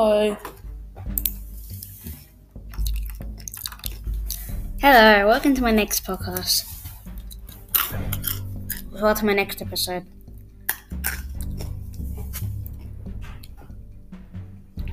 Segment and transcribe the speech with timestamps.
[0.00, 0.38] Bye.
[4.80, 6.64] Hello, welcome to my next podcast.
[8.90, 10.06] Well, to my next episode.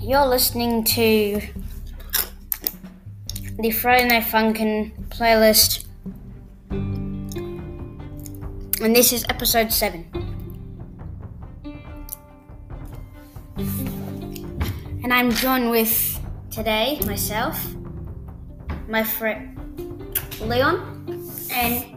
[0.01, 1.41] You're listening to
[3.59, 5.85] the Friday Night Funkin' playlist,
[6.69, 7.33] and
[8.93, 10.16] this is episode 7.
[15.07, 16.19] And I'm joined with
[16.51, 17.57] today myself,
[18.89, 19.57] my friend
[20.41, 20.75] Leon,
[21.49, 21.95] and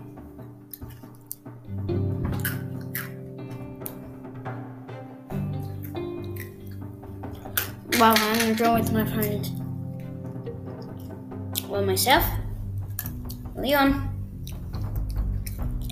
[7.99, 9.43] well, I'm joined with my friend,
[11.69, 12.25] well, myself,
[13.57, 14.07] Leon,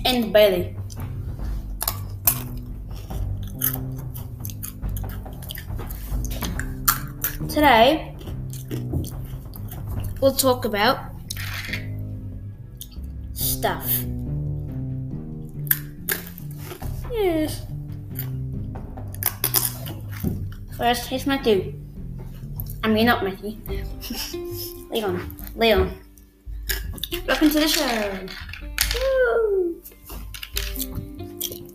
[0.05, 0.78] and Bailey.
[7.47, 8.15] Today,
[10.19, 10.99] we'll talk about
[13.33, 13.89] stuff.
[17.11, 17.65] Yes.
[20.77, 21.73] First, here's Matthew.
[22.83, 23.57] I mean, not Matthew.
[24.91, 25.35] Leon.
[25.55, 25.97] Leon.
[27.25, 28.27] Welcome to the show.
[29.33, 29.81] Woo.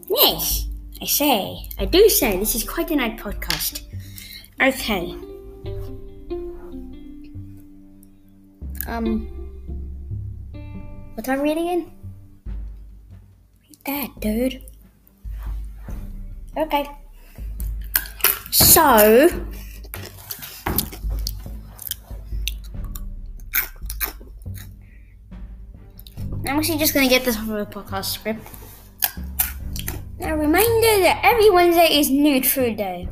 [0.09, 0.69] Yes,
[1.01, 1.69] I say.
[1.79, 2.39] I do say.
[2.39, 3.83] This is quite a night podcast.
[4.63, 5.34] Okay.
[8.95, 9.27] Um.
[11.15, 11.91] What am I reading in?
[13.61, 14.63] Read that, dude.
[16.57, 16.89] Okay.
[18.53, 19.29] So.
[26.47, 28.47] I'm actually just gonna get this off of the podcast script.
[30.21, 33.09] A reminder that every Wednesday is Nude Food Day.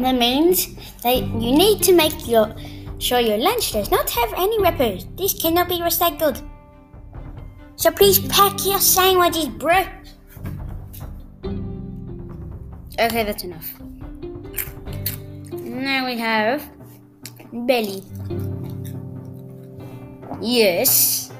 [0.00, 2.54] That means that you need to make your
[2.98, 5.06] sure your lunch does not have any wrappers.
[5.16, 6.42] This cannot be recycled.
[7.76, 9.84] So please pack your sandwiches, bro.
[12.98, 13.72] Okay, that's enough.
[15.52, 16.62] Now we have
[17.52, 18.02] belly.
[20.40, 21.32] Yes.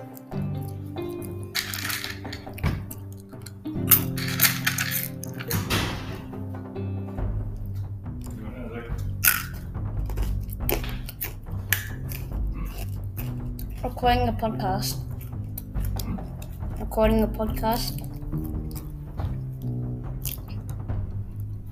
[13.82, 14.98] Recording a podcast.
[16.78, 17.96] Recording a podcast.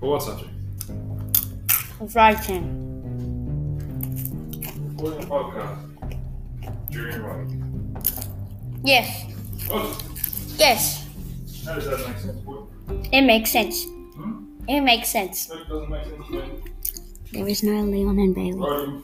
[0.01, 0.51] For what subject?
[2.15, 2.65] Writing.
[4.97, 5.77] Recording a podcast.
[6.91, 7.97] During writing.
[8.83, 9.31] Yes.
[9.69, 10.03] What?
[10.57, 11.07] Yes.
[11.67, 13.09] How does that make sense?
[13.13, 13.85] It makes sense.
[13.85, 14.45] Hmm?
[14.67, 15.45] It makes sense.
[15.47, 16.63] That doesn't make sense to me.
[17.33, 18.59] There is no Leon and Bailey.
[18.59, 19.03] Writing,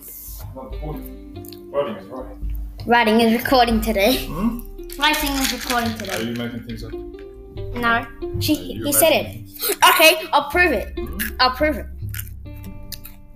[0.55, 1.71] not recording.
[1.71, 2.44] Writing is writing.
[2.87, 4.27] Writing is recording today.
[4.27, 4.61] Hmm?
[4.99, 6.17] Writing is recording today.
[6.17, 6.93] Are you making things up?
[6.93, 8.07] No.
[8.41, 9.51] She, he said it.
[9.89, 10.93] Okay, I'll prove it.
[10.99, 11.19] Hmm?
[11.41, 11.87] I'll prove it.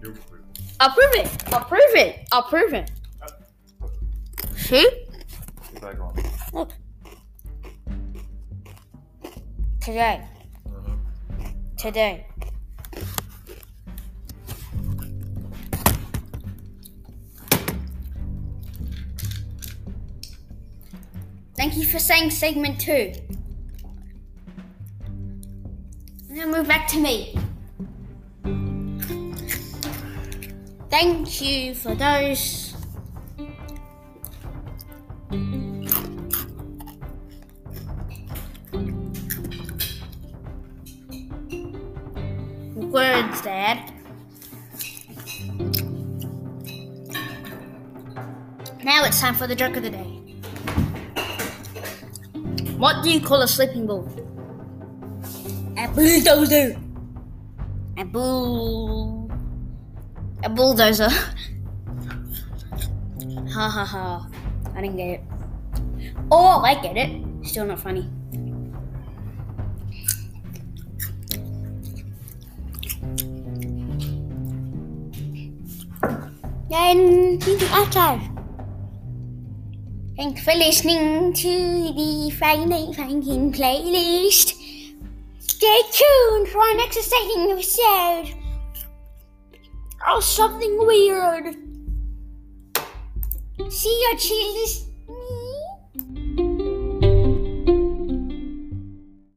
[0.02, 0.14] You're
[0.80, 1.44] I'll prove it.
[1.52, 2.28] I'll prove it.
[2.30, 2.90] I'll prove it.
[4.54, 4.86] See?
[5.80, 6.14] back on.
[6.52, 6.72] Look.
[9.80, 10.26] Today.
[10.66, 11.46] Uh-huh.
[11.78, 12.26] Today.
[21.58, 23.12] Thank you for saying segment two.
[26.28, 27.36] Now move back to me.
[30.88, 32.76] Thank you for those.
[42.76, 43.92] Words, Dad.
[48.84, 50.27] Now it's time for the joke of the day.
[52.78, 54.06] What do you call a sleeping bull?
[55.76, 56.76] A bulldozer.
[57.98, 59.28] A bull.
[60.44, 61.08] A bulldozer.
[63.50, 64.28] ha ha ha.
[64.76, 65.20] I didn't get it.
[66.30, 67.20] Oh, I get it.
[67.42, 68.08] Still not funny.
[76.70, 78.37] Then you outside.
[80.18, 81.48] Thanks for listening to
[81.94, 84.48] the Friday Funkin' playlist.
[85.38, 88.34] Stay tuned for our next exciting episode.
[90.10, 91.54] Or something weird.
[93.70, 94.87] See you, cheese.